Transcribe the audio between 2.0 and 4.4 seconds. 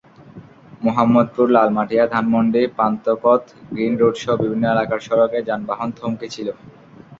Dhanmondi, Panthapath, Green রোডসহ